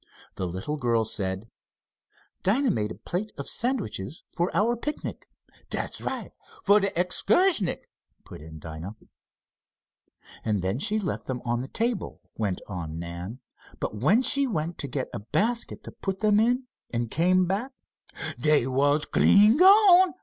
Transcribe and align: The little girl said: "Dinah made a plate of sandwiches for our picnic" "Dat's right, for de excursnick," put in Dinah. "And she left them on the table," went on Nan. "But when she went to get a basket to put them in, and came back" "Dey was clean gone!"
The 0.33 0.47
little 0.47 0.77
girl 0.77 1.05
said: 1.05 1.47
"Dinah 2.41 2.71
made 2.71 2.89
a 2.89 2.95
plate 2.95 3.31
of 3.37 3.47
sandwiches 3.47 4.23
for 4.33 4.49
our 4.51 4.75
picnic" 4.75 5.29
"Dat's 5.69 6.01
right, 6.01 6.31
for 6.63 6.79
de 6.79 6.89
excursnick," 6.99 7.83
put 8.25 8.41
in 8.41 8.57
Dinah. 8.57 8.95
"And 10.43 10.81
she 10.81 10.97
left 10.97 11.27
them 11.27 11.39
on 11.45 11.61
the 11.61 11.67
table," 11.67 12.19
went 12.35 12.61
on 12.67 12.97
Nan. 12.97 13.41
"But 13.79 13.97
when 13.97 14.23
she 14.23 14.47
went 14.47 14.79
to 14.79 14.87
get 14.87 15.07
a 15.13 15.19
basket 15.19 15.83
to 15.83 15.91
put 15.91 16.21
them 16.21 16.39
in, 16.39 16.63
and 16.89 17.11
came 17.11 17.45
back" 17.45 17.71
"Dey 18.41 18.65
was 18.65 19.05
clean 19.05 19.57
gone!" 19.57 20.15